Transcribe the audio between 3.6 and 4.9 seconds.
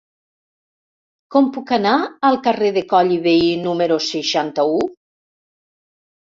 número seixanta-u?